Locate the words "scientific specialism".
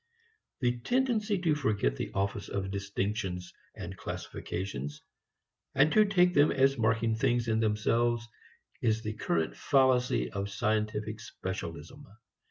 10.49-12.07